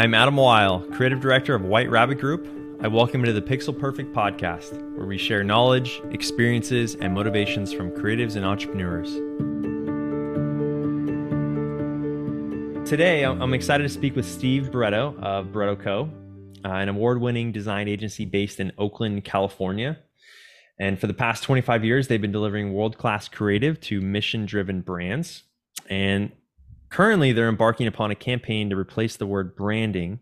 [0.00, 2.48] I'm Adam Weil, creative director of White Rabbit Group.
[2.80, 7.70] I welcome you to the Pixel Perfect podcast, where we share knowledge, experiences, and motivations
[7.70, 9.12] from creatives and entrepreneurs.
[12.88, 16.10] Today, I'm excited to speak with Steve Barretto of Barretto Co.,
[16.64, 19.98] uh, an award winning design agency based in Oakland, California.
[20.78, 24.80] And for the past 25 years, they've been delivering world class creative to mission driven
[24.80, 25.42] brands.
[25.90, 26.32] And
[26.90, 30.20] currently, they're embarking upon a campaign to replace the word branding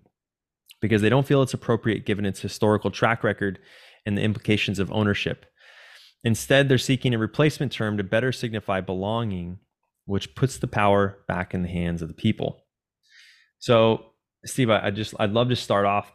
[0.81, 3.59] because they don't feel it's appropriate given its historical track record
[4.07, 5.47] and the implications of ownership.
[6.25, 9.59] Instead, they're seeking a replacement term to better signify belonging
[10.09, 12.65] which puts the power back in the hands of the people.
[13.59, 14.07] So,
[14.47, 16.11] Steve, I, just I'd love to start off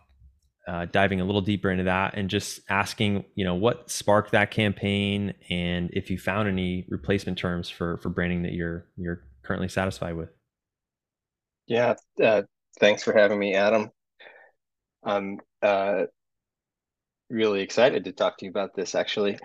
[0.67, 4.49] uh, diving a little deeper into that and just asking, you know, what sparked that
[4.49, 9.67] campaign, and if you found any replacement terms for for branding that you're you're currently
[9.67, 10.29] satisfied with.
[11.67, 12.43] Yeah, uh,
[12.79, 13.89] thanks for having me, Adam.
[15.03, 16.03] I'm uh,
[17.29, 18.95] really excited to talk to you about this.
[18.95, 19.37] Actually,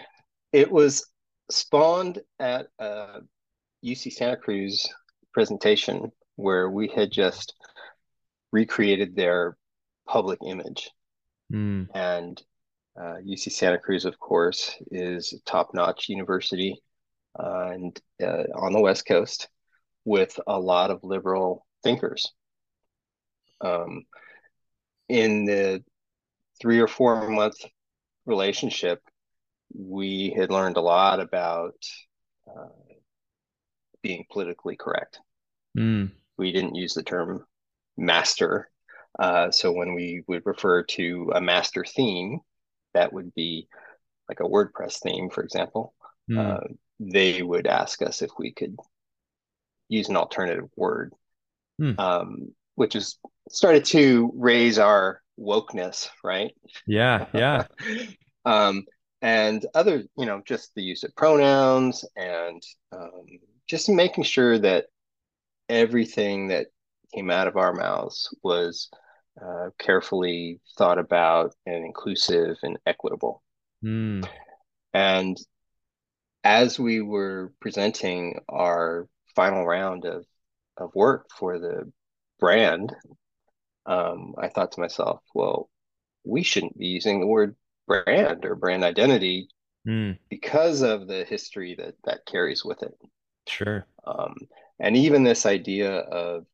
[0.52, 1.06] it was
[1.50, 3.20] spawned at uh,
[3.84, 4.88] UC Santa Cruz
[5.32, 7.54] presentation where we had just
[8.52, 9.56] recreated their
[10.06, 10.90] public image.
[11.52, 11.86] Mm.
[11.94, 12.42] And
[12.98, 16.80] uh, UC Santa Cruz, of course, is a top notch university
[17.38, 19.48] uh, and uh, on the West Coast
[20.04, 22.32] with a lot of liberal thinkers.
[23.60, 24.04] Um,
[25.08, 25.82] in the
[26.60, 27.56] three or four month
[28.26, 29.00] relationship,
[29.74, 31.74] we had learned a lot about
[32.48, 32.68] uh,
[34.02, 35.20] being politically correct.
[35.76, 36.12] Mm.
[36.36, 37.44] We didn't use the term
[37.96, 38.70] master.
[39.18, 42.40] Uh, so when we would refer to a master theme,
[42.94, 43.68] that would be
[44.28, 45.94] like a WordPress theme, for example.
[46.30, 46.38] Mm.
[46.38, 48.76] Uh, they would ask us if we could
[49.88, 51.14] use an alternative word,
[51.80, 51.98] mm.
[51.98, 53.18] um, which is
[53.50, 56.52] started to raise our wokeness, right?
[56.86, 57.64] Yeah, yeah.
[58.44, 58.84] um,
[59.20, 63.26] and other, you know, just the use of pronouns and um,
[63.66, 64.86] just making sure that
[65.68, 66.68] everything that
[67.14, 68.90] came out of our mouths was
[69.40, 73.42] uh, carefully thought about and inclusive and equitable.
[73.84, 74.28] Mm.
[74.92, 75.36] And
[76.44, 80.24] as we were presenting our final round of,
[80.78, 81.90] of work for the
[82.38, 82.94] brand,
[83.86, 85.68] um, I thought to myself, well,
[86.24, 87.56] we shouldn't be using the word
[87.86, 89.48] brand or brand identity
[89.86, 90.18] mm.
[90.28, 92.94] because of the history that that carries with it.
[93.46, 93.86] Sure.
[94.06, 94.34] Um,
[94.78, 96.46] and even this idea of,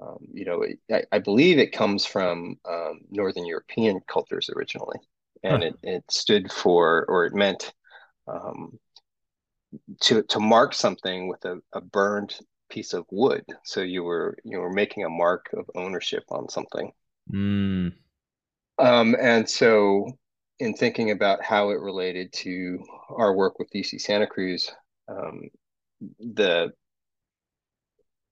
[0.00, 4.98] um, you know, I, I, believe it comes from um, Northern European cultures originally,
[5.42, 5.68] and huh.
[5.68, 7.72] it, it stood for, or it meant
[8.28, 8.78] um,
[10.00, 12.34] to to mark something with a, a burned
[12.68, 13.44] piece of wood.
[13.64, 16.92] So you were you were making a mark of ownership on something.
[17.32, 17.92] Mm.
[18.78, 20.06] Um, and so,
[20.58, 24.70] in thinking about how it related to our work with UC Santa Cruz,
[25.08, 25.48] um,
[26.20, 26.72] the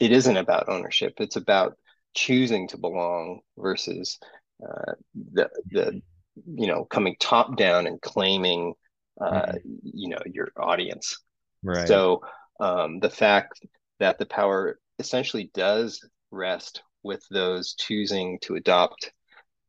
[0.01, 1.77] it isn't about ownership it's about
[2.15, 4.19] choosing to belong versus
[4.63, 4.93] uh,
[5.33, 6.03] the the
[6.47, 8.75] you know coming top down and claiming
[9.21, 9.71] uh, mm-hmm.
[9.83, 11.19] you know your audience
[11.63, 12.21] right so
[12.61, 13.61] um, the fact
[14.01, 19.13] that the power essentially does rest with those choosing to adopt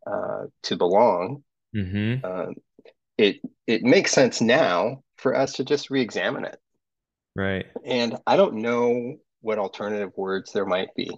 [0.07, 1.43] uh, to belong
[1.75, 2.25] mm-hmm.
[2.25, 2.55] um,
[3.17, 3.37] it
[3.67, 6.59] it makes sense now for us to just re-examine it
[7.35, 7.65] Right.
[7.83, 11.11] And I don't know what alternative words there might be,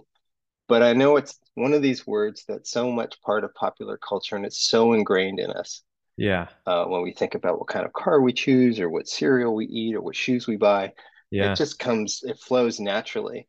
[0.66, 4.36] but I know it's one of these words that's so much part of popular culture
[4.36, 5.82] and it's so ingrained in us.
[6.16, 6.48] Yeah.
[6.66, 9.66] Uh, when we think about what kind of car we choose or what cereal we
[9.66, 10.92] eat or what shoes we buy,
[11.30, 11.52] yeah.
[11.52, 13.48] it just comes, it flows naturally.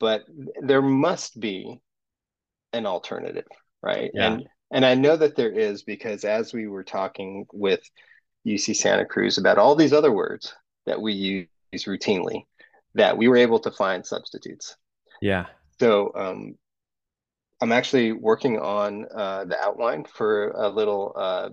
[0.00, 0.24] But
[0.60, 1.80] there must be
[2.72, 3.46] an alternative,
[3.82, 4.10] right?
[4.14, 4.32] Yeah.
[4.32, 7.80] And and I know that there is because as we were talking with
[8.46, 10.54] UC Santa Cruz about all these other words
[10.86, 12.44] that we use routinely
[12.94, 14.76] that we were able to find substitutes.
[15.20, 15.46] Yeah.
[15.78, 16.56] So um,
[17.62, 21.50] I'm actually working on uh, the outline for a little uh,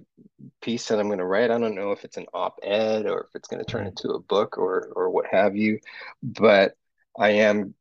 [0.61, 1.51] piece that I'm going to write.
[1.51, 3.89] I don't know if it's an op-ed or if it's going to turn mm-hmm.
[3.89, 5.79] into a book or or what have you,
[6.23, 6.73] but
[7.17, 7.75] I am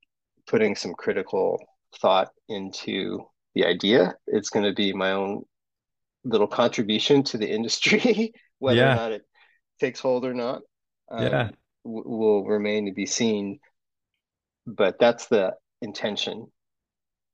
[0.47, 1.59] putting some critical
[2.01, 4.15] thought into the idea.
[4.27, 5.45] It's going to be my own
[6.25, 8.93] little contribution to the industry, whether yeah.
[8.93, 9.23] or not it
[9.81, 10.61] takes hold or not.
[11.11, 11.51] Um, yeah
[11.89, 13.59] will remain to be seen
[14.67, 16.47] but that's the intention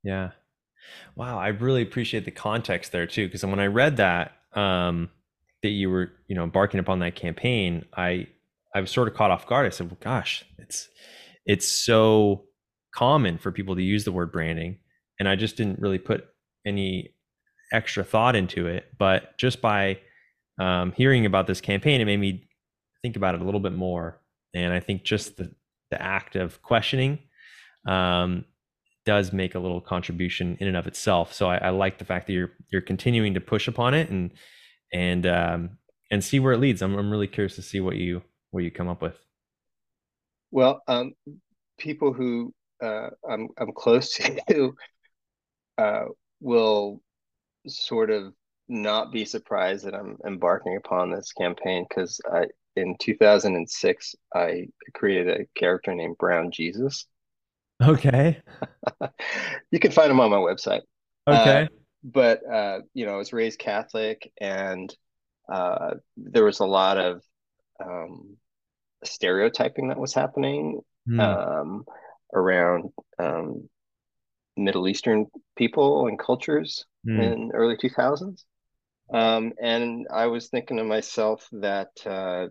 [0.02, 0.30] yeah
[1.16, 5.08] wow i really appreciate the context there too because when i read that um
[5.62, 8.26] that you were you know embarking upon that campaign i
[8.74, 10.88] i was sort of caught off guard i said well gosh it's
[11.46, 12.44] it's so
[12.94, 14.78] common for people to use the word branding
[15.18, 16.26] and i just didn't really put
[16.66, 17.14] any
[17.72, 19.98] extra thought into it, but just by
[20.58, 22.48] um, hearing about this campaign, it made me
[23.02, 24.20] think about it a little bit more.
[24.54, 25.52] And I think just the
[25.90, 27.18] the act of questioning
[27.86, 28.44] um,
[29.04, 31.32] does make a little contribution in and of itself.
[31.32, 34.30] So I, I, like the fact that you're you're continuing to push upon it and
[34.92, 35.70] and um,
[36.10, 36.82] and see where it leads.
[36.82, 39.16] I'm I'm really curious to see what you what you come up with.
[40.50, 41.14] Well, um,
[41.78, 44.18] people who uh, I'm I'm close
[44.48, 44.74] to
[45.78, 46.04] uh,
[46.40, 47.00] will
[47.66, 48.32] sort of
[48.68, 52.46] not be surprised that I'm embarking upon this campaign because I
[52.76, 57.06] in 2006 I created a character named Brown Jesus.
[57.88, 58.40] Okay.
[59.70, 60.82] you can find them on my website.
[61.26, 61.62] Okay.
[61.62, 61.66] Uh,
[62.02, 64.94] but uh, you know, I was raised Catholic, and
[65.50, 67.22] uh, there was a lot of
[67.82, 68.36] um,
[69.04, 71.20] stereotyping that was happening mm.
[71.20, 71.84] um,
[72.34, 73.68] around um,
[74.56, 75.26] Middle Eastern
[75.56, 77.22] people and cultures mm.
[77.22, 78.44] in early 2000s.
[79.12, 82.46] Um, and I was thinking to myself that, uh,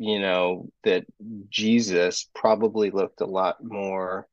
[0.00, 1.04] you know, that
[1.50, 4.26] Jesus probably looked a lot more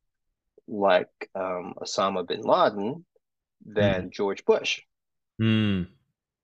[0.66, 3.04] like um, Osama bin Laden
[3.66, 4.12] than mm.
[4.12, 4.80] George Bush.
[5.42, 5.88] Mm.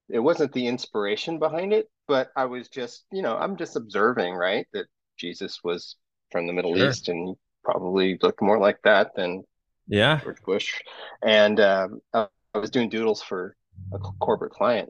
[0.09, 4.33] It wasn't the inspiration behind it, but I was just, you know, I'm just observing,
[4.33, 5.95] right, that Jesus was
[6.29, 6.89] from the Middle sure.
[6.89, 9.45] East and probably looked more like that than
[9.87, 10.81] yeah George Bush.
[11.21, 13.55] And um, I was doing doodles for
[13.93, 14.89] a corporate client,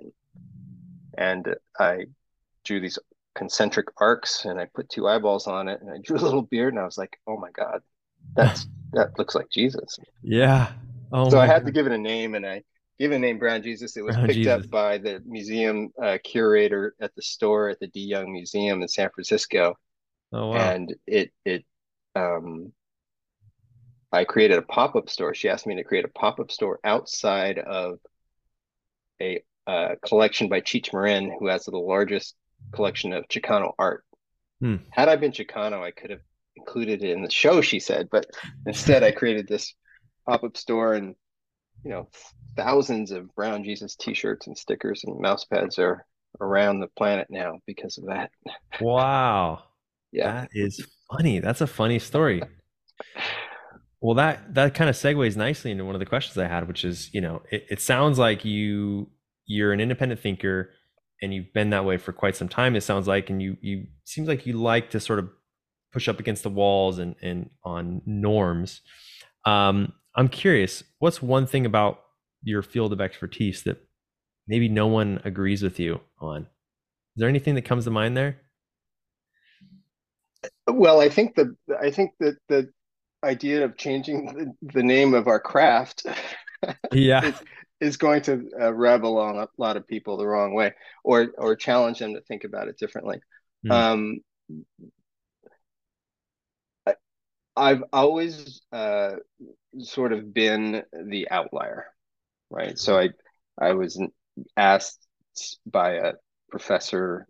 [1.16, 2.08] and I
[2.64, 2.98] drew these
[3.36, 6.74] concentric arcs, and I put two eyeballs on it, and I drew a little beard,
[6.74, 7.82] and I was like, oh my god,
[8.36, 9.98] that's that looks like Jesus.
[10.22, 10.72] Yeah.
[11.12, 11.66] Oh so I had God.
[11.68, 12.64] to give it a name, and I
[13.00, 13.98] gave it a name Brown Jesus.
[13.98, 14.66] It was Brown picked Jesus.
[14.66, 18.88] up by the museum uh, curator at the store at the De Young Museum in
[18.88, 19.78] San Francisco.
[20.32, 20.56] Oh wow!
[20.56, 21.66] And it it
[22.16, 22.72] um,
[24.12, 25.34] I created a pop up store.
[25.34, 28.00] She asked me to create a pop up store outside of
[29.20, 32.36] a uh, collection by Cheech Marin, who has the largest
[32.72, 34.04] collection of Chicano art.
[34.60, 34.78] Hmm.
[34.92, 36.22] Had I been Chicano, I could have
[36.56, 38.26] included it in the show, she said, but
[38.66, 39.74] instead I created this
[40.26, 41.16] pop up store and,
[41.84, 42.10] you know,
[42.56, 46.06] thousands of Brown Jesus t shirts and stickers and mouse pads are
[46.40, 48.32] around the planet now because of that.
[48.80, 49.64] Wow.
[50.12, 50.42] yeah.
[50.42, 51.40] That is funny.
[51.40, 52.42] That's a funny story.
[54.04, 56.84] Well, that that kind of segues nicely into one of the questions I had, which
[56.84, 59.10] is, you know, it, it sounds like you
[59.46, 60.72] you're an independent thinker
[61.24, 62.76] and you've been that way for quite some time.
[62.76, 65.30] It sounds like, and you you seems like you like to sort of
[65.94, 68.82] push up against the walls and and on norms.
[69.46, 72.02] Um, I'm curious, what's one thing about
[72.44, 73.78] your field of expertise that
[74.48, 76.42] maybe no one agrees with you on?
[76.42, 78.42] Is there anything that comes to mind there?
[80.68, 82.70] Well, I think the I think that the
[83.24, 86.06] idea of changing the, the name of our craft
[86.92, 87.32] yeah
[87.80, 90.74] is, going to uh, rub along a lot of people the wrong way
[91.04, 93.20] or or challenge them to think about it differently
[93.66, 93.72] mm.
[93.72, 94.20] um,
[96.88, 96.96] I,
[97.56, 99.12] i've always uh,
[99.80, 101.88] sort of been the outlier
[102.50, 103.10] right so i
[103.60, 104.02] i was
[104.58, 105.08] asked
[105.66, 106.14] by a
[106.50, 107.28] professor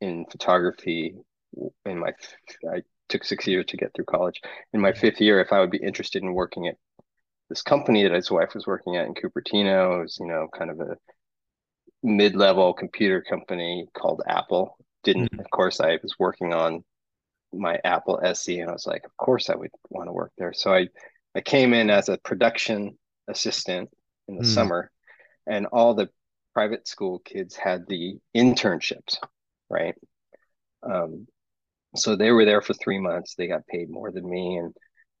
[0.00, 1.14] in photography
[1.86, 2.12] in my
[2.70, 4.40] I took six years to get through college.
[4.72, 6.76] In my fifth year, if I would be interested in working at
[7.54, 10.72] this company that his wife was working at in Cupertino, it was you know kind
[10.72, 10.96] of a
[12.02, 14.76] mid-level computer company called Apple.
[15.04, 15.38] Didn't mm-hmm.
[15.38, 16.82] of course I was working on
[17.52, 20.52] my Apple SE, and I was like, of course I would want to work there.
[20.52, 20.88] So I
[21.36, 23.88] I came in as a production assistant
[24.26, 24.54] in the mm.
[24.54, 24.90] summer,
[25.46, 26.08] and all the
[26.54, 29.18] private school kids had the internships,
[29.70, 29.94] right?
[30.82, 31.28] Um,
[31.94, 33.36] so they were there for three months.
[33.36, 34.74] They got paid more than me, and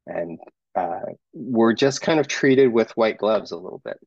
[0.08, 0.40] and
[0.74, 1.00] uh,
[1.32, 3.98] were just kind of treated with white gloves a little bit,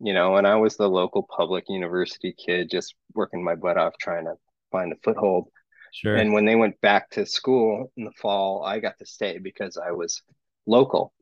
[0.00, 0.36] you know.
[0.36, 4.34] And I was the local public university kid, just working my butt off trying to
[4.72, 5.48] find a foothold.
[5.92, 6.16] Sure.
[6.16, 9.76] And when they went back to school in the fall, I got to stay because
[9.76, 10.22] I was
[10.66, 11.12] local.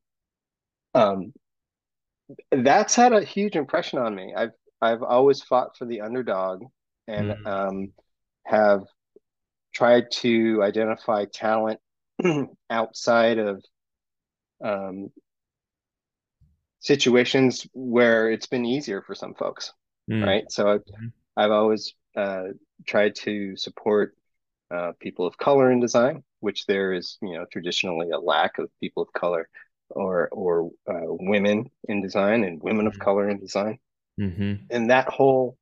[0.95, 1.33] Um,
[2.51, 4.35] that's had a huge impression on me.
[4.37, 6.63] I've I've always fought for the underdog,
[7.07, 7.47] and mm.
[7.47, 7.93] um,
[8.45, 8.85] have
[9.75, 11.81] tried to identify talent
[12.71, 13.63] outside of
[14.63, 15.11] um,
[16.81, 19.73] situations where it's been easier for some folks,
[20.11, 20.25] mm.
[20.25, 20.51] right?
[20.51, 21.07] So I've, mm-hmm.
[21.37, 22.49] I've always uh,
[22.87, 24.15] tried to support
[24.71, 28.71] uh, people of color in design, which there is, you know, traditionally a lack of
[28.81, 29.49] people of color
[29.91, 32.95] or or uh, women in design and women mm-hmm.
[32.95, 33.79] of color in design,
[34.21, 34.55] mm-hmm.
[34.71, 35.57] and that whole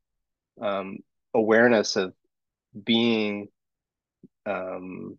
[0.60, 0.98] um,
[1.34, 2.14] awareness of
[2.84, 3.48] being
[4.44, 5.18] um,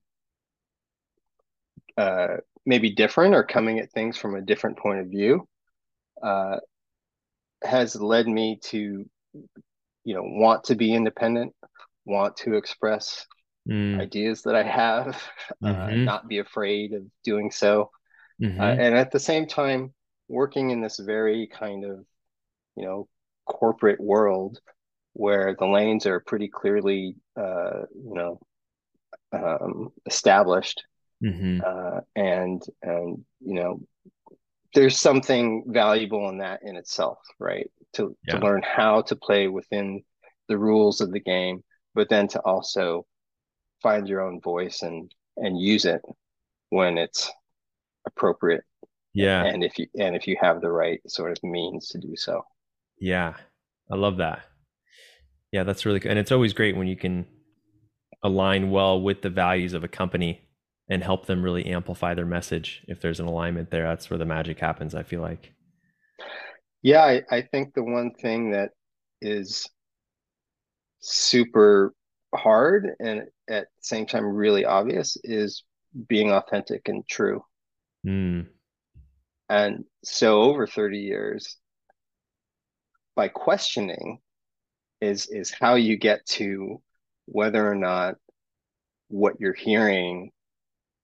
[1.97, 2.37] uh,
[2.67, 5.47] maybe different or coming at things from a different point of view
[6.21, 6.57] uh,
[7.63, 9.09] has led me to,
[10.03, 11.55] you know, want to be independent,
[12.05, 13.25] want to express
[13.67, 13.99] mm.
[14.01, 15.07] ideas that I have,
[15.63, 16.01] uh, mm-hmm.
[16.01, 17.89] uh, not be afraid of doing so.
[18.41, 18.59] Mm-hmm.
[18.59, 19.93] Uh, and at the same time,
[20.27, 22.05] working in this very kind of,
[22.75, 23.07] you know,
[23.45, 24.59] corporate world
[25.13, 28.39] where the lanes are pretty clearly, uh, you know,
[29.31, 30.83] um, established,
[31.23, 31.59] mm-hmm.
[31.65, 33.81] uh, and and you know,
[34.73, 37.69] there's something valuable in that in itself, right?
[37.93, 38.35] To yeah.
[38.35, 40.03] to learn how to play within
[40.47, 41.63] the rules of the game,
[41.95, 43.05] but then to also
[43.81, 46.01] find your own voice and and use it
[46.69, 47.31] when it's
[48.05, 48.63] appropriate.
[49.13, 49.43] Yeah.
[49.45, 52.43] And if you and if you have the right sort of means to do so.
[52.99, 53.33] Yeah.
[53.91, 54.41] I love that.
[55.51, 56.09] Yeah, that's really good.
[56.09, 57.25] And it's always great when you can
[58.23, 60.46] align well with the values of a company
[60.89, 62.83] and help them really amplify their message.
[62.87, 65.53] If there's an alignment there, that's where the magic happens, I feel like.
[66.81, 68.71] Yeah, I, I think the one thing that
[69.21, 69.67] is
[70.99, 71.93] super
[72.33, 75.63] hard and at the same time really obvious is
[76.07, 77.43] being authentic and true.
[78.05, 78.47] Mm.
[79.49, 81.57] And so over 30 years,
[83.15, 84.19] by questioning
[85.01, 86.81] is is how you get to
[87.25, 88.15] whether or not
[89.09, 90.31] what you're hearing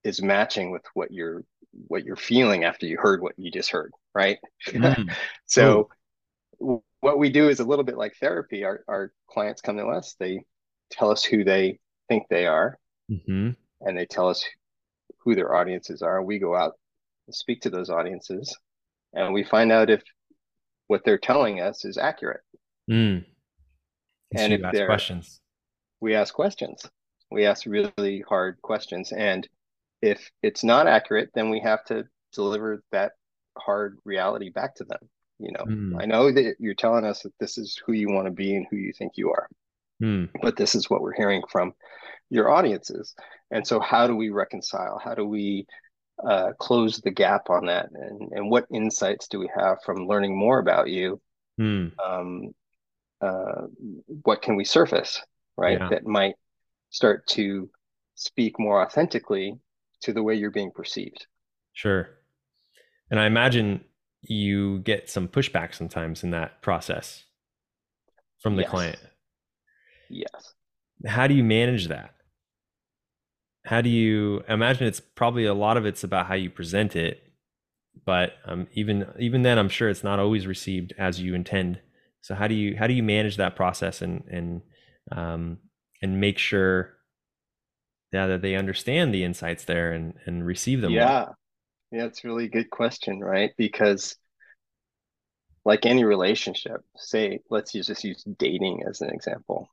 [0.03, 1.43] is matching with what you're
[1.87, 5.11] what you're feeling after you heard what you just heard right mm.
[5.45, 5.89] so
[6.61, 6.83] Ooh.
[7.01, 10.15] what we do is a little bit like therapy our, our clients come to us
[10.19, 10.43] they
[10.91, 11.79] tell us who they
[12.09, 12.77] think they are
[13.11, 13.49] mm-hmm.
[13.81, 14.45] and they tell us
[15.19, 16.73] who their audiences are we go out
[17.27, 18.55] and speak to those audiences
[19.13, 20.03] and we find out if
[20.87, 22.41] what they're telling us is accurate
[22.89, 23.23] mm.
[24.35, 25.39] and if they're questions
[26.01, 26.85] we ask questions
[27.31, 29.47] we ask really hard questions and
[30.03, 33.13] if it's not accurate then we have to deliver that
[33.57, 34.99] hard reality back to them
[35.39, 36.01] you know mm.
[36.01, 38.67] i know that you're telling us that this is who you want to be and
[38.69, 39.47] who you think you are
[40.01, 40.29] mm.
[40.41, 41.73] but this is what we're hearing from
[42.29, 43.15] your audiences
[43.49, 45.65] and so how do we reconcile how do we
[46.27, 50.37] uh, close the gap on that and, and what insights do we have from learning
[50.37, 51.19] more about you
[51.59, 51.91] mm.
[52.05, 52.51] um,
[53.21, 53.67] uh,
[54.23, 55.21] what can we surface
[55.57, 55.89] right yeah.
[55.89, 56.35] that might
[56.89, 57.69] start to
[58.15, 59.57] speak more authentically
[60.03, 61.25] to the way you're being perceived.
[61.73, 62.09] Sure.
[63.09, 63.83] And I imagine
[64.21, 67.23] you get some pushback sometimes in that process
[68.39, 68.71] from the yes.
[68.71, 68.99] client.
[70.09, 70.53] Yes.
[71.05, 72.13] How do you manage that?
[73.65, 77.23] How do you imagine it's probably a lot of it's about how you present it,
[78.05, 81.79] but um, even even then I'm sure it's not always received as you intend.
[82.21, 84.61] So how do you how do you manage that process and and
[85.11, 85.59] um,
[86.01, 86.93] and make sure
[88.13, 91.37] yeah that they understand the insights there and and receive them yeah well.
[91.91, 92.05] yeah.
[92.05, 93.51] It's really good question right?
[93.57, 94.15] Because
[95.65, 99.69] like any relationship say let's use, just use dating as an example.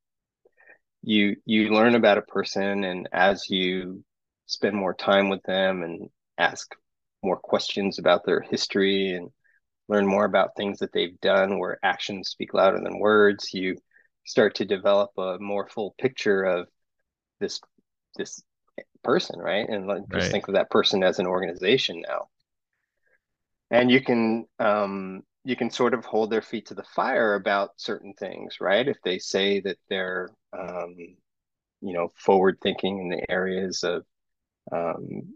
[1.02, 4.04] You you learn about a person and as you
[4.46, 6.74] spend more time with them and ask
[7.22, 9.30] more questions about their history and
[9.88, 13.76] learn more about things that they've done where actions speak louder than words you
[14.24, 16.68] start to develop a more full picture of
[17.40, 17.60] this
[18.16, 18.42] this
[19.02, 19.68] person, right?
[19.68, 20.32] And like, just right.
[20.32, 22.28] think of that person as an organization now.
[23.70, 27.70] And you can um, you can sort of hold their feet to the fire about
[27.76, 28.86] certain things, right?
[28.86, 30.96] If they say that they're um,
[31.80, 34.04] you know forward thinking in the areas of
[34.72, 35.34] um,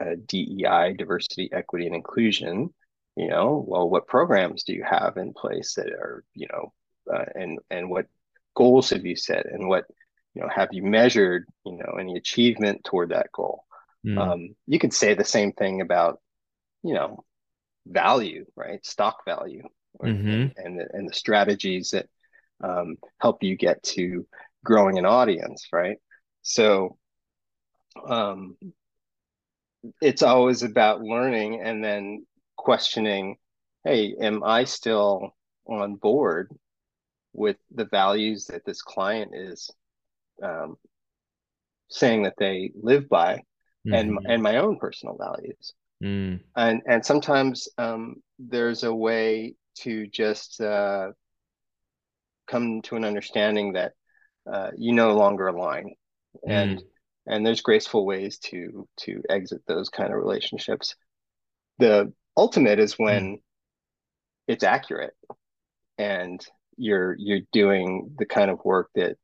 [0.00, 2.72] uh, DEI, diversity, equity, and inclusion,
[3.16, 6.72] you know, well, what programs do you have in place that are you know,
[7.12, 8.06] uh, and and what
[8.54, 9.86] goals have you set, and what
[10.34, 13.64] you know have you measured you know any achievement toward that goal
[14.06, 14.18] mm.
[14.18, 16.20] um, you could say the same thing about
[16.82, 17.24] you know
[17.86, 19.62] value right stock value
[20.00, 20.28] mm-hmm.
[20.28, 22.06] and, and, the, and the strategies that
[22.62, 24.26] um, help you get to
[24.64, 25.96] growing an audience right
[26.42, 26.96] so
[28.06, 28.56] um,
[30.00, 33.36] it's always about learning and then questioning
[33.84, 35.34] hey am i still
[35.66, 36.54] on board
[37.32, 39.70] with the values that this client is
[40.42, 40.76] um,
[41.88, 43.94] saying that they live by mm-hmm.
[43.94, 46.40] and and my own personal values mm.
[46.56, 51.08] and and sometimes um, there's a way to just uh,
[52.46, 53.92] come to an understanding that
[54.50, 55.94] uh, you no longer align
[56.46, 56.82] and mm.
[57.26, 60.94] and there's graceful ways to to exit those kind of relationships
[61.78, 63.42] the ultimate is when mm.
[64.46, 65.14] it's accurate
[65.98, 69.16] and you're you're doing the kind of work that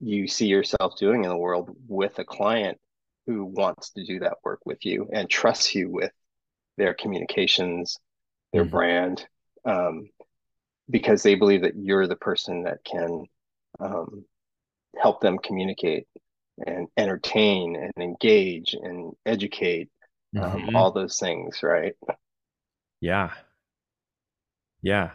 [0.00, 2.78] you see yourself doing in the world with a client
[3.26, 6.12] who wants to do that work with you and trusts you with
[6.76, 7.98] their communications,
[8.52, 8.70] their mm-hmm.
[8.70, 9.26] brand,
[9.64, 10.08] um,
[10.88, 13.26] because they believe that you're the person that can
[13.80, 14.24] um,
[14.96, 16.06] help them communicate
[16.66, 19.88] and entertain and engage and educate
[20.36, 20.76] um, mm-hmm.
[20.76, 21.94] all those things right
[23.00, 23.30] yeah
[24.82, 25.10] yeah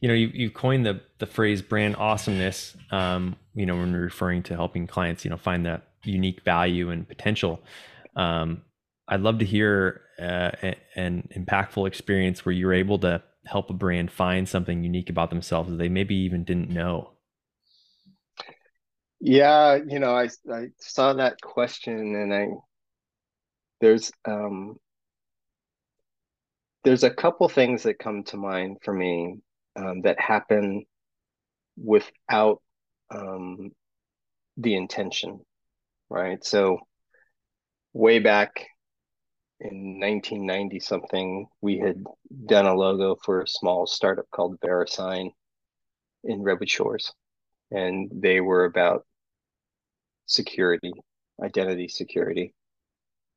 [0.00, 4.00] you know you, you coined the the phrase brand awesomeness um, you know when we're
[4.00, 7.60] referring to helping clients you know find that unique value and potential
[8.16, 8.62] um,
[9.08, 10.50] i'd love to hear uh,
[10.96, 15.70] an impactful experience where you're able to help a brand find something unique about themselves
[15.70, 17.12] that they maybe even didn't know.
[19.20, 22.46] Yeah you know i i saw that question and i
[23.80, 24.76] there's um
[26.84, 29.40] there's a couple things that come to mind for me
[29.76, 30.84] um, that happen
[31.76, 32.62] without
[33.10, 33.70] um,
[34.56, 35.40] the intention,
[36.10, 36.44] right?
[36.44, 36.80] So,
[37.92, 38.66] way back
[39.60, 42.04] in 1990 something, we had
[42.46, 45.30] done a logo for a small startup called VeriSign
[46.24, 47.12] in Redwood Shores,
[47.70, 49.04] and they were about
[50.26, 50.92] security,
[51.42, 52.54] identity security,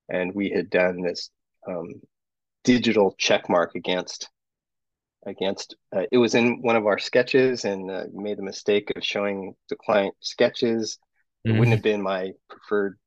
[0.10, 1.30] and we had done this
[1.68, 2.02] um,
[2.64, 4.30] digital check mark against
[5.26, 9.04] against uh, it was in one of our sketches and uh, made the mistake of
[9.04, 10.98] showing the client sketches
[11.46, 11.56] mm-hmm.
[11.56, 12.98] it wouldn't have been my preferred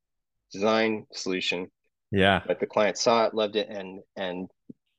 [0.52, 1.68] design solution
[2.12, 4.49] yeah but the client saw it loved it and and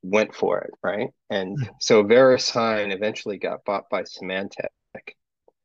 [0.04, 1.70] went for it right and mm.
[1.80, 4.68] so VeriSign eventually got bought by Symantec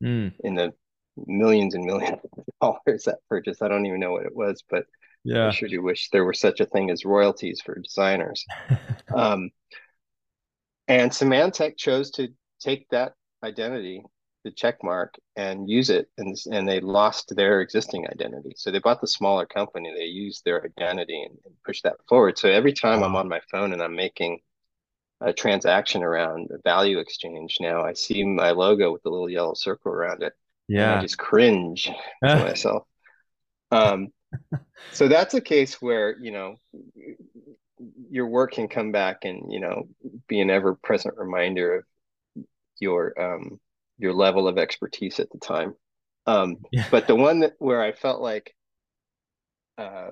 [0.02, 0.33] mm.
[0.40, 0.73] in the
[1.26, 4.85] millions and millions of dollars that purchase i don't even know what it was but
[5.25, 8.45] yeah i sure do wish there were such a thing as royalties for designers
[9.14, 9.50] um,
[10.90, 12.28] and Symantec chose to
[12.61, 14.02] take that identity,
[14.44, 18.52] the check mark, and use it, and, and they lost their existing identity.
[18.56, 22.38] So they bought the smaller company, they used their identity and, and pushed that forward.
[22.38, 23.02] So every time.
[23.02, 24.40] I'm on my phone and I'm making
[25.20, 29.55] a transaction around a value exchange now, I see my logo with the little yellow
[29.55, 30.33] circle around it.
[30.68, 30.98] Yeah.
[30.98, 32.85] I just cringe to myself.
[33.70, 34.09] Um,
[34.92, 36.57] so that's a case where, you know,
[38.11, 39.88] your work can come back and you know
[40.29, 41.85] be an ever present reminder of
[42.81, 43.61] your um
[43.99, 45.75] your level of expertise at the time
[46.27, 46.87] um yeah.
[46.90, 48.55] but the one that where i felt like
[49.79, 50.11] uh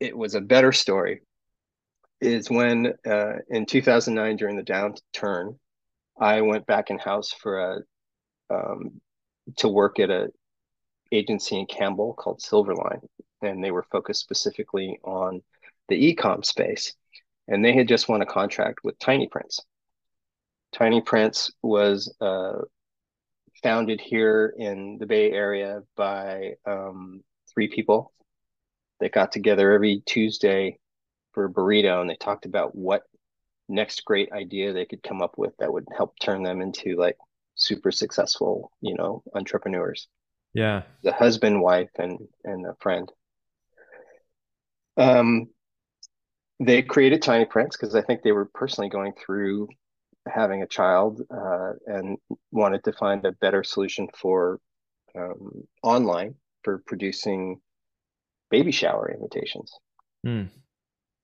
[0.00, 1.20] it was a better story
[2.20, 5.56] is when uh in 2009 during the downturn
[6.18, 7.78] i went back in house for a
[8.54, 9.00] um
[9.56, 10.28] to work at a
[11.12, 13.00] agency in campbell called silverline
[13.40, 15.40] and they were focused specifically on
[15.88, 16.94] the ecom space,
[17.46, 19.60] and they had just won a contract with Tiny Prints.
[20.72, 22.58] Tiny Prints was uh,
[23.62, 27.22] founded here in the Bay Area by um,
[27.52, 28.12] three people
[29.00, 30.78] that got together every Tuesday
[31.32, 33.02] for a burrito, and they talked about what
[33.68, 37.16] next great idea they could come up with that would help turn them into like
[37.54, 40.08] super successful, you know, entrepreneurs.
[40.54, 40.82] Yeah.
[41.02, 43.10] The husband, wife, and and a friend.
[44.96, 45.48] Um,
[46.60, 49.68] they created Tiny Prints because I think they were personally going through
[50.26, 52.18] having a child uh, and
[52.50, 54.60] wanted to find a better solution for
[55.16, 57.60] um, online for producing
[58.50, 59.72] baby shower invitations.
[60.26, 60.48] Mm.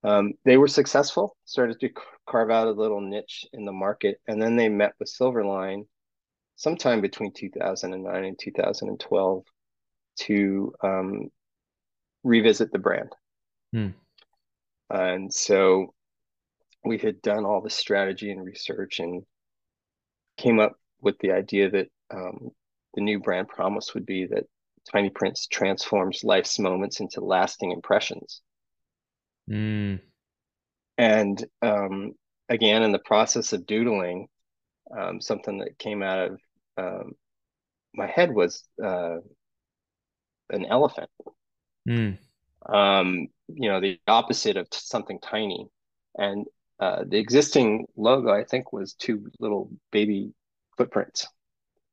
[0.05, 1.91] Um, they were successful, started to
[2.27, 5.87] carve out a little niche in the market, and then they met with Silverline
[6.57, 9.45] sometime between 2009 and 2012
[10.17, 11.31] to um,
[12.23, 13.11] revisit the brand.
[13.75, 13.95] Mm.
[14.95, 15.93] And so
[16.85, 19.25] we had done all the strategy and research and
[20.37, 22.51] came up with the idea that um,
[22.95, 24.45] the new brand promise would be that
[24.93, 28.41] Tiny Prints transforms life's moments into lasting impressions.
[29.51, 30.01] Mm.
[30.97, 32.13] And um,
[32.49, 34.29] again, in the process of doodling,
[34.97, 36.41] um, something that came out of
[36.77, 37.13] um,
[37.95, 39.17] my head was uh,
[40.51, 41.11] an elephant.
[41.89, 42.19] Mm
[42.67, 45.67] um, you know, the opposite of something tiny.
[46.17, 46.47] And
[46.81, 50.33] uh, the existing logo, I think, was two little baby
[50.77, 51.27] footprints.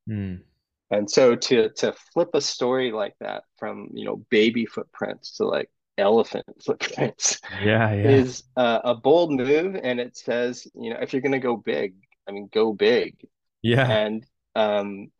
[0.09, 0.41] Mm.
[0.89, 5.45] And so to to flip a story like that from you know baby footprints to
[5.45, 8.09] like elephant footprints, yeah, yeah.
[8.09, 9.77] is uh, a bold move.
[9.81, 11.95] And it says, you know, if you're going to go big,
[12.27, 13.15] I mean, go big.
[13.61, 13.89] Yeah.
[13.89, 15.11] And um,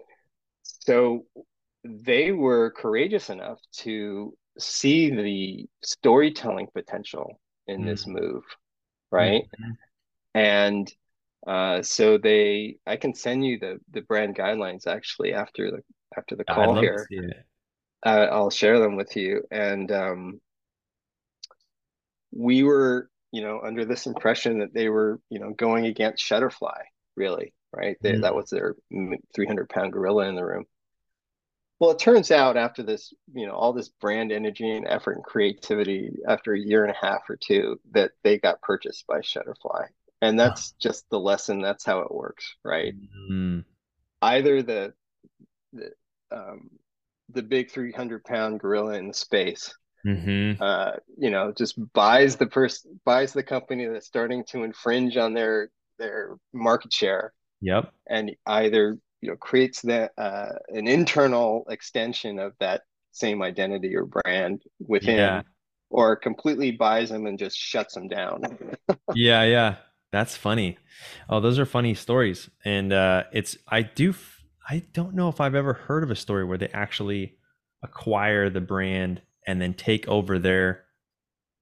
[0.63, 1.25] so
[1.83, 7.85] they were courageous enough to see the storytelling potential in mm.
[7.85, 8.43] this move,
[9.11, 9.43] right?
[9.43, 9.71] Mm-hmm.
[10.33, 10.93] And
[11.45, 15.81] uh, so they, I can send you the the brand guidelines actually after the
[16.17, 17.07] after the call here.
[18.05, 19.43] Uh, I'll share them with you.
[19.51, 20.41] And um,
[22.31, 26.79] we were, you know, under this impression that they were, you know, going against Shutterfly,
[27.15, 27.97] really, right?
[28.01, 28.21] They, mm.
[28.21, 28.75] That was their
[29.35, 30.65] 300 pound gorilla in the room.
[31.81, 35.23] Well, it turns out after this, you know, all this brand energy and effort and
[35.23, 39.87] creativity, after a year and a half or two, that they got purchased by Shutterfly.
[40.21, 41.59] And that's just the lesson.
[41.59, 42.93] That's how it works, right?
[43.29, 43.65] Mm.
[44.21, 44.93] Either the,
[45.73, 45.91] the,
[46.31, 46.69] um,
[47.29, 49.73] the big 300 pound gorilla in the space
[50.05, 50.61] Mm-hmm.
[50.61, 55.33] Uh, you know, just buys the person buys the company that's starting to infringe on
[55.33, 57.33] their their market share.
[57.61, 57.91] Yep.
[58.09, 62.81] And either you know creates that uh, an internal extension of that
[63.11, 65.41] same identity or brand within, yeah.
[65.89, 68.41] or completely buys them and just shuts them down.
[69.15, 69.75] yeah, yeah,
[70.11, 70.77] that's funny.
[71.29, 74.13] Oh, those are funny stories, and uh, it's I do
[74.67, 77.37] I don't know if I've ever heard of a story where they actually
[77.83, 80.85] acquire the brand and then take over their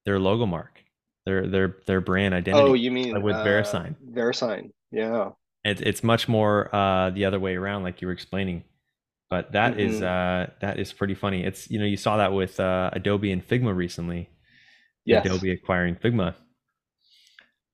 [0.04, 0.82] their logo mark,
[1.26, 2.68] their their their brand identity.
[2.68, 3.96] Oh, you mean with uh, VeriSign?
[4.12, 5.30] VeriSign, yeah.
[5.64, 8.64] It, it's much more uh, the other way around, like you were explaining.
[9.28, 9.94] But that mm-hmm.
[9.94, 11.44] is uh, that is pretty funny.
[11.44, 14.28] It's you know you saw that with uh, Adobe and Figma recently.
[15.04, 15.24] Yes.
[15.24, 16.34] Adobe acquiring Figma,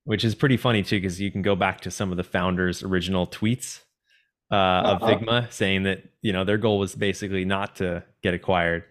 [0.04, 2.82] which is pretty funny too, because you can go back to some of the founders'
[2.82, 3.80] original tweets
[4.50, 5.06] uh, uh-huh.
[5.06, 8.84] of Figma saying that you know their goal was basically not to get acquired.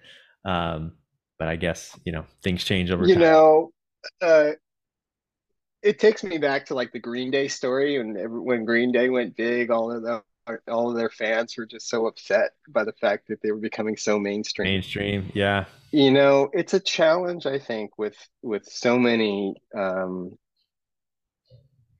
[0.43, 0.93] Um,
[1.37, 3.05] but I guess you know things change over.
[3.05, 3.23] You time.
[3.23, 3.71] know,
[4.21, 4.51] uh,
[5.85, 9.37] it takes me back to like the Green Day story, and when Green Day went
[9.37, 10.23] big, all of the
[10.67, 13.95] all of their fans were just so upset by the fact that they were becoming
[13.95, 14.65] so mainstream.
[14.65, 15.65] Mainstream, yeah.
[15.91, 19.55] You know, it's a challenge, I think, with with so many.
[19.77, 20.37] Um,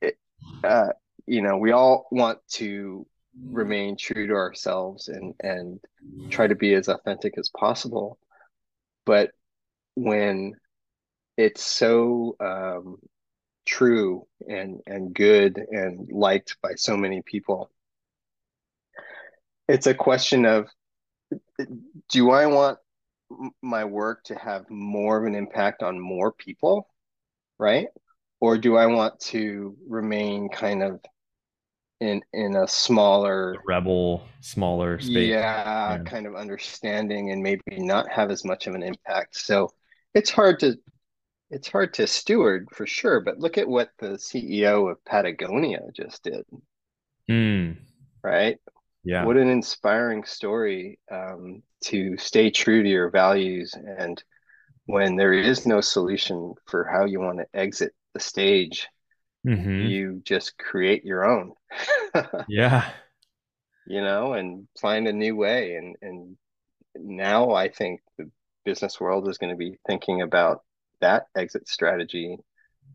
[0.02, 0.17] it,
[0.63, 0.89] uh,
[1.28, 3.06] you know, we all want to
[3.52, 5.80] remain true to ourselves and and
[6.30, 8.17] try to be as authentic as possible
[9.06, 9.32] but
[9.95, 10.54] when
[11.38, 12.98] it's so um,
[13.65, 17.71] true and and good and liked by so many people.
[19.67, 20.67] It's a question of
[22.10, 22.78] do i want
[23.62, 26.88] my work to have more of an impact on more people?
[27.58, 27.88] Right?
[28.39, 30.99] Or do i want to remain kind of
[32.01, 35.30] in in a smaller rebel smaller space.
[35.30, 39.38] Yeah, yeah, kind of understanding and maybe not have as much of an impact.
[39.38, 39.69] So
[40.13, 40.78] it's hard to
[41.56, 46.22] it's hard to steward for sure but look at what the ceo of patagonia just
[46.22, 46.44] did.
[47.32, 47.78] Mm.
[48.24, 48.60] right?
[49.04, 49.24] Yeah.
[49.24, 54.22] What an inspiring story um, to stay true to your values and
[54.86, 58.88] when there is no solution for how you want to exit the stage
[59.48, 59.88] mm-hmm.
[59.88, 61.54] you just create your own.
[62.50, 62.89] Yeah.
[63.88, 66.38] You know and find a new way and and
[66.98, 68.30] now i think the
[68.63, 70.62] business world is going to be thinking about
[71.06, 72.38] that exit strategy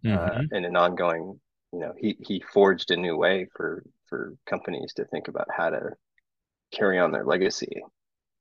[0.05, 0.41] uh, mm-hmm.
[0.41, 1.39] uh, in an ongoing
[1.73, 5.71] you know he he forged a new way for for companies to think about how
[5.71, 5.83] to
[6.73, 7.75] carry on their legacy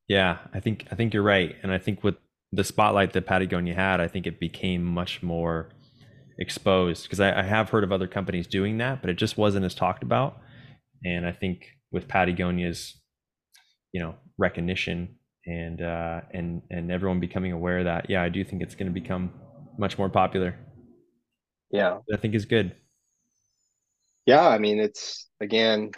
[0.07, 2.15] yeah i think i think you're right and i think with
[2.51, 5.69] the spotlight that patagonia had i think it became much more
[6.39, 9.65] exposed because I, I, have heard of other companies doing that, but it just wasn't
[9.65, 10.41] as talked about.
[11.03, 12.95] And I think with Patagonia's,
[13.91, 18.43] you know, recognition and uh, and and everyone becoming aware of that, yeah, I do
[18.43, 19.33] think it's going to become
[19.79, 20.55] much more popular.
[21.71, 22.75] Yeah, I think is good.
[24.25, 25.91] Yeah, I mean, it's again,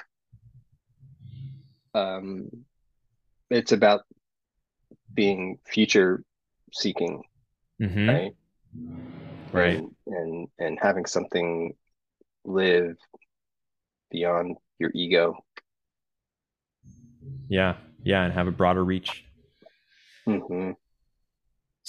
[1.94, 2.50] um,
[3.50, 4.02] it's about
[5.14, 6.24] being future
[6.72, 7.24] seeking,
[7.82, 8.10] mm-hmm.
[8.10, 8.32] right?
[9.52, 11.74] right and, and and having something
[12.46, 12.96] live
[14.10, 15.38] beyond your ego
[17.50, 19.26] yeah yeah and have a broader reach
[20.28, 20.72] mm-hmm.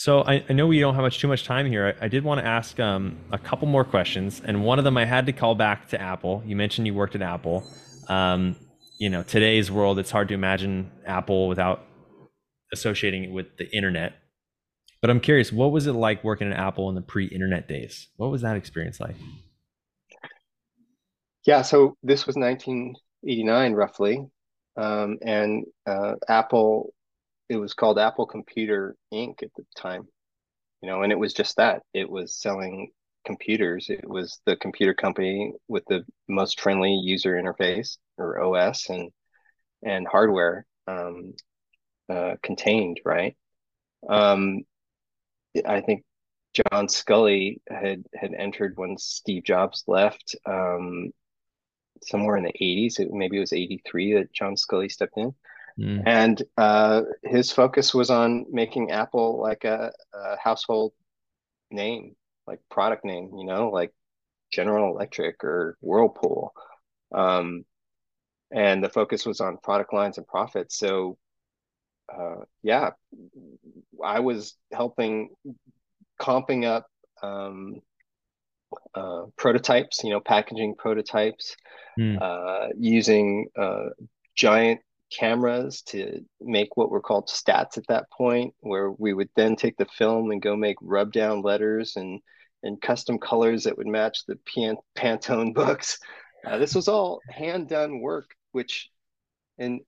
[0.03, 1.97] So I, I know we don't have much too much time here.
[2.01, 4.97] I, I did want to ask um, a couple more questions and one of them
[4.97, 6.43] i had to call back to apple.
[6.45, 7.65] You mentioned you worked at apple.
[8.09, 8.57] Um,
[8.99, 11.85] you know today's world it's hard to imagine apple without
[12.73, 14.15] associating it with the internet.
[15.01, 18.09] But I'm curious, what was it like working at Apple in the pre-internet days?
[18.17, 19.17] What was that experience like?
[21.45, 24.25] Yeah, so this was 1989 roughly,
[24.77, 26.95] um, and uh, Apple,
[27.49, 29.43] it was called Apple Computer Inc.
[29.43, 30.09] at the time,
[30.81, 31.83] you know, and it was just that.
[31.93, 32.91] It was selling
[33.25, 33.89] computers.
[33.89, 39.11] It was the computer company with the most friendly user interface or OS and
[39.85, 41.35] and hardware um,
[42.09, 43.37] uh, contained, right?
[44.09, 44.63] Um,
[45.67, 46.05] I think
[46.55, 51.11] John Sculley had had entered when Steve Jobs left, um,
[52.03, 53.01] somewhere in the 80s.
[53.01, 55.35] It, maybe it was 83 that John Sculley stepped in.
[55.79, 56.03] Mm.
[56.07, 60.93] And uh, his focus was on making Apple like a, a, household
[61.71, 62.15] name,
[62.47, 63.93] like product name, you know, like
[64.53, 66.53] General Electric or Whirlpool.
[67.13, 67.65] Um,
[68.51, 70.77] and the focus was on product lines and profits.
[70.77, 71.17] So,
[72.15, 72.91] uh, yeah,
[74.05, 75.31] I was helping
[76.21, 76.87] comping up
[77.23, 77.81] um,
[78.95, 81.57] uh, prototypes, you know, packaging prototypes,
[81.99, 82.21] mm.
[82.21, 83.91] uh, using uh,
[84.35, 84.81] giant
[85.19, 89.77] cameras to make what were called stats at that point, where we would then take
[89.77, 92.21] the film and go make rub down letters and
[92.63, 95.99] and custom colors that would match the Pan- Pantone books.
[96.47, 98.91] Uh, this was all hand done work, which
[99.59, 99.81] and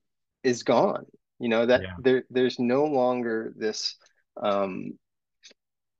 [0.43, 1.05] is gone.
[1.39, 1.93] You know that yeah.
[1.99, 3.95] there there's no longer this
[4.41, 4.97] um,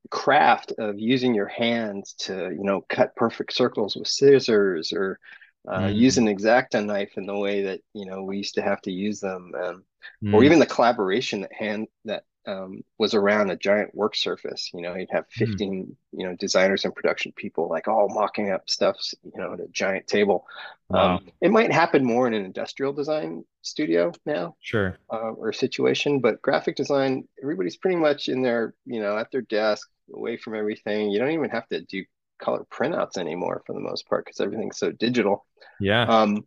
[0.09, 5.19] craft of using your hands to you know cut perfect circles with scissors or
[5.67, 5.95] uh, mm.
[5.95, 8.91] use an exacto knife in the way that you know we used to have to
[8.91, 9.83] use them um,
[10.23, 10.33] mm.
[10.33, 14.69] or even the collaboration that hand that um, was around a giant work surface.
[14.73, 15.45] You know, you'd have hmm.
[15.45, 15.95] 15, mm.
[16.11, 19.67] you know, designers and production people like all mocking up stuff, you know, at a
[19.71, 20.45] giant table.
[20.89, 21.15] Wow.
[21.15, 26.19] Um, it might happen more in an industrial design studio now, sure, uh, or situation,
[26.19, 30.53] but graphic design, everybody's pretty much in their, you know, at their desk, away from
[30.55, 31.09] everything.
[31.09, 32.05] You don't even have to do
[32.39, 35.45] color printouts anymore for the most part because everything's so digital.
[35.79, 36.03] Yeah.
[36.03, 36.45] Um,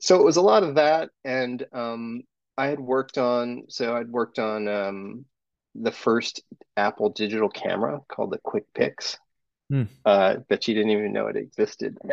[0.00, 2.22] so it was a lot of that, and um,
[2.56, 5.24] I had worked on so I'd worked on um,
[5.74, 6.42] the first
[6.76, 9.18] Apple digital camera called the Quick Pix.
[9.70, 9.84] Hmm.
[10.04, 11.98] Uh, bet you didn't even know it existed.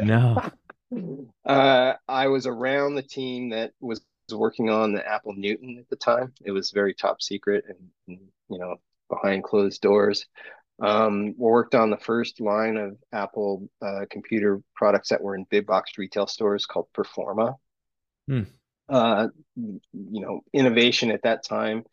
[0.91, 1.21] No.
[1.45, 5.95] uh, I was around the team that was working on the Apple Newton at the
[5.95, 6.33] time.
[6.43, 8.75] It was very top secret and, and you know
[9.09, 10.25] behind closed doors.
[10.81, 15.45] Um, we worked on the first line of Apple uh, computer products that were in
[15.49, 17.55] big box retail stores called Performa.
[18.27, 18.43] Hmm
[18.91, 21.83] uh, you know, innovation at that time.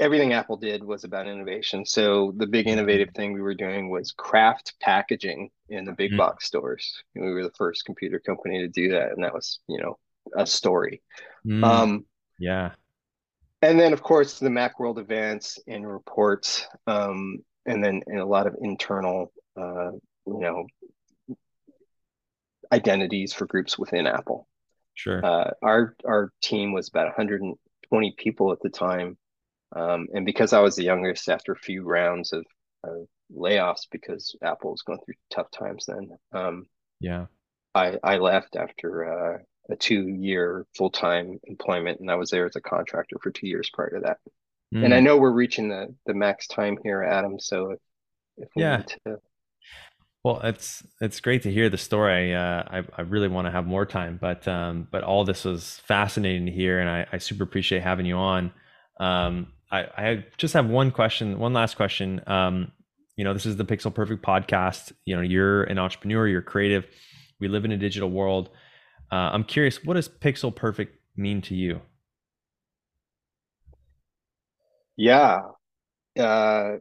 [0.00, 1.84] Everything Apple did was about innovation.
[1.84, 6.16] So the big innovative thing we were doing was craft packaging in the big mm.
[6.16, 7.02] box stores.
[7.14, 9.98] And we were the first computer company to do that, and that was, you know,
[10.34, 11.02] a story.
[11.46, 11.64] Mm.
[11.64, 12.06] Um,
[12.38, 12.72] yeah.
[13.60, 18.46] And then, of course, the Macworld events and reports, um, and then and a lot
[18.46, 19.90] of internal, uh,
[20.26, 20.66] you know,
[22.72, 24.48] identities for groups within Apple.
[24.94, 25.24] Sure.
[25.24, 29.18] Uh, our our team was about 120 people at the time,
[29.74, 32.46] um, and because I was the youngest, after a few rounds of,
[32.82, 36.10] of layoffs, because Apple was going through tough times then.
[36.32, 36.66] Um,
[37.00, 37.26] yeah.
[37.74, 39.38] I I left after uh,
[39.70, 43.48] a two year full time employment, and I was there as a contractor for two
[43.48, 44.18] years prior to that.
[44.74, 44.84] Mm.
[44.84, 47.38] And I know we're reaching the the max time here, Adam.
[47.38, 47.78] So if,
[48.38, 48.82] if we yeah.
[49.04, 49.18] to
[50.26, 52.34] well, it's it's great to hear the story.
[52.34, 55.80] Uh, I I really want to have more time, but um, but all this was
[55.86, 58.52] fascinating to hear, and I, I super appreciate having you on.
[58.98, 62.20] Um, I I just have one question, one last question.
[62.26, 62.72] Um,
[63.14, 64.90] you know, this is the Pixel Perfect podcast.
[65.04, 66.88] You know, you're an entrepreneur, you're creative.
[67.38, 68.50] We live in a digital world.
[69.12, 71.80] Uh, I'm curious, what does Pixel Perfect mean to you?
[74.96, 75.42] Yeah,
[76.18, 76.76] uh,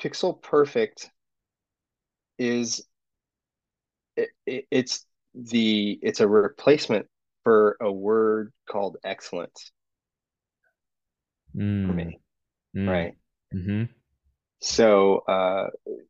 [0.00, 1.10] Pixel Perfect
[2.38, 2.86] is
[4.16, 5.04] it, it, it's
[5.34, 7.06] the it's a replacement
[7.44, 9.70] for a word called excellence
[11.54, 11.86] mm.
[11.86, 12.20] for me
[12.76, 12.88] mm.
[12.88, 13.14] right
[13.54, 13.84] mm-hmm.
[14.60, 15.68] so uh,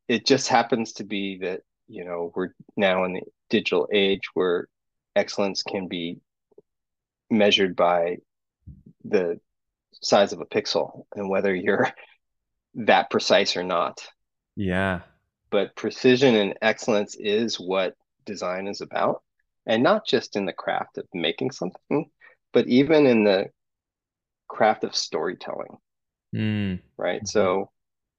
[0.09, 4.68] it just happens to be that you know we're now in the digital age where
[5.16, 6.18] excellence can be
[7.31, 8.16] measured by
[9.05, 9.40] the
[10.03, 11.91] size of a pixel and whether you're
[12.75, 14.07] that precise or not.
[14.57, 15.01] Yeah.
[15.51, 17.95] But precision and excellence is what
[18.27, 19.23] design is about.
[19.67, 22.11] And not just in the craft of making something
[22.53, 23.47] but even in the
[24.49, 25.77] craft of storytelling.
[26.35, 26.81] Mm.
[26.99, 27.23] right?
[27.23, 27.27] Mm-hmm.
[27.27, 27.71] so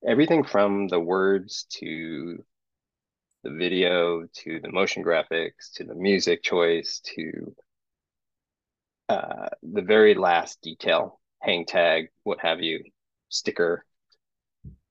[0.08, 2.44] everything from the words to
[3.44, 7.56] the video to the motion graphics to the music choice to
[9.10, 12.84] uh, the very last detail hang tag what have you
[13.30, 13.86] sticker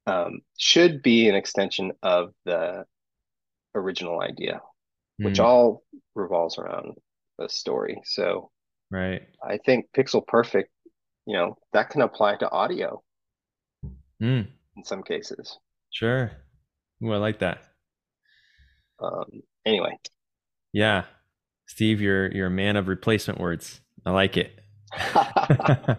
[0.08, 2.86] um, should be an extension of the
[3.74, 4.62] original idea,
[5.18, 5.44] which mm.
[5.44, 5.82] all
[6.14, 6.96] revolves around
[7.38, 8.00] the story.
[8.04, 8.50] So,
[8.90, 10.70] right, I think Pixel Perfect,
[11.26, 13.02] you know, that can apply to audio
[14.22, 14.46] mm.
[14.76, 15.58] in some cases.
[15.90, 16.32] Sure.
[17.04, 17.62] Ooh, I like that.
[19.00, 19.98] Um, anyway.
[20.72, 21.04] Yeah,
[21.66, 23.80] Steve, you're you're a man of replacement words.
[24.06, 24.58] I like it.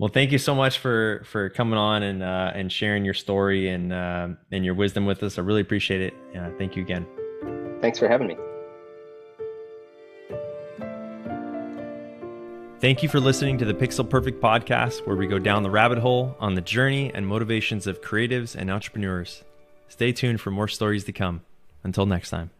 [0.00, 3.68] Well, thank you so much for for coming on and uh, and sharing your story
[3.68, 5.36] and uh, and your wisdom with us.
[5.36, 6.14] I really appreciate it.
[6.34, 7.06] Uh, thank you again.
[7.82, 8.36] Thanks for having me.
[12.80, 15.98] Thank you for listening to the Pixel Perfect podcast, where we go down the rabbit
[15.98, 19.44] hole on the journey and motivations of creatives and entrepreneurs.
[19.88, 21.42] Stay tuned for more stories to come.
[21.84, 22.50] Until next time.